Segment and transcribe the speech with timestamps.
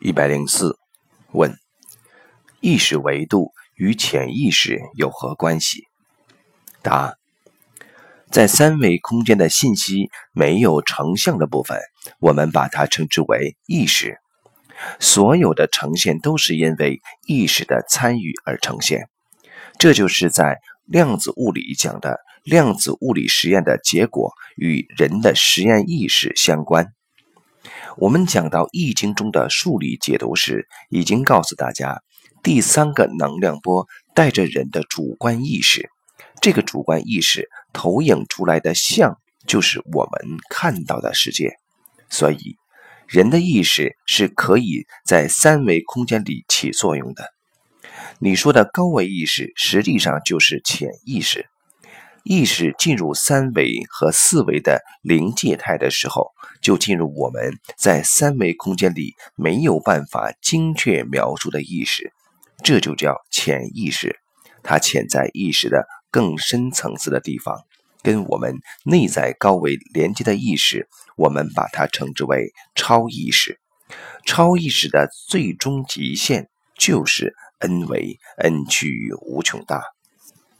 [0.00, 0.78] 一百零四，
[1.32, 1.56] 问：
[2.60, 5.82] 意识维度与潜意识有何关系？
[6.82, 7.16] 答：
[8.30, 11.80] 在三维空间的信息没有成像的部分，
[12.20, 14.18] 我们把它称之为意识。
[15.00, 19.08] 所有的呈现都是因为意识的参与而呈现。
[19.78, 26.94] 这就是在量子物理讲的量子物理实验的结果与人的实验意识相关。
[27.96, 32.02] 我们讲到《易经》中的数理解读时，已经告诉大家，
[32.42, 35.88] 第三个能量波带着人的主观意识，
[36.40, 41.56] 这个主观意识投影出来的像，就是我们看到的世界。
[42.10, 42.56] 所以，
[43.06, 47.24] 人的意识是可以在三维空间里起作用的。
[48.18, 51.46] 你说的高维意识，实际上就是潜意识。
[52.28, 62.12] 意识进入三维和四维的临界态的时候，就进入我们在三维空间里没有办法精确描述的意识，
[62.62, 64.18] 这就叫潜意识。
[64.62, 67.62] 它潜在意识的更深层次的地方，
[68.02, 70.86] 跟我们内在高维连接的意识，
[71.16, 73.58] 我们把它称之为超意识。
[74.26, 79.82] 超意识的最终极限就是 n 维，n 趋于无穷大。